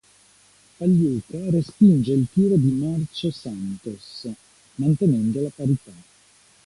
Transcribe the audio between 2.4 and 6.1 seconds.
di Márcio Santos, mantenendo la parità.